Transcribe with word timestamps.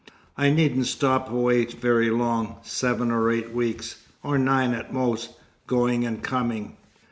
I 0.35 0.49
needn't 0.49 0.87
stop 0.87 1.29
away 1.29 1.63
very 1.65 2.09
long. 2.09 2.55
Seven 2.63 3.11
or 3.11 3.29
eight 3.29 3.53
weeks 3.53 4.01
or 4.23 4.39
nine 4.39 4.73
at 4.73 4.91
most, 4.91 5.33
going 5.67 6.05
and 6.07 6.23
coming." 6.23 6.75